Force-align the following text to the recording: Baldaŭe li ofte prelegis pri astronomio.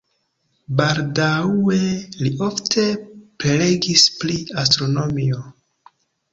Baldaŭe 0.79 1.77
li 2.23 2.33
ofte 2.49 2.87
prelegis 3.45 4.09
pri 4.19 4.41
astronomio. 4.67 5.47